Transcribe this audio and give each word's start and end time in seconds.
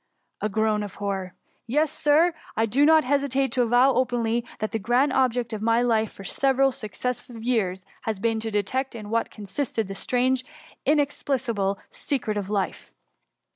^^ 0.01 0.03
(a 0.43 0.49
groan 0.49 0.81
of 0.81 0.95
horror.)" 0.95 1.35
Yes, 1.77 1.91
Sir, 1.91 2.33
I 2.57 2.65
do 2.65 2.87
not 2.87 3.03
hesitate 3.03 3.51
to 3.51 3.61
avow 3.61 3.93
openly, 3.93 4.43
that 4.57 4.71
the 4.71 4.79
grand 4.79 5.13
object 5.13 5.53
of 5.53 5.61
my 5.61 5.83
life, 5.83 6.11
for 6.11 6.23
several 6.23 6.71
successive 6.71 7.43
years, 7.43 7.85
has 8.07 8.17
been 8.17 8.39
to 8.39 8.49
detect 8.49 8.95
in 8.95 9.11
what 9.11 9.29
consisted 9.29 9.87
the 9.87 9.93
strange, 9.93 10.43
inexplicable 10.87 11.77
secret 11.91 12.35
of 12.35 12.49
life. 12.49 12.91